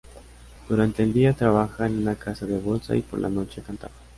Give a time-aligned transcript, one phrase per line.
[0.67, 3.93] Durante el día trabajaba en una casa de bolsa, y por la noche cantaba.